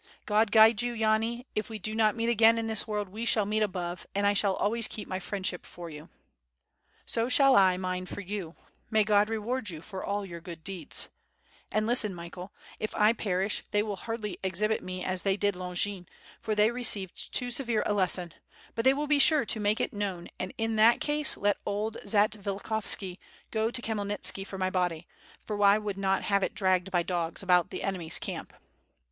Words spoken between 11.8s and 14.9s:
listen, Michael; if I perish they will hardly exhibit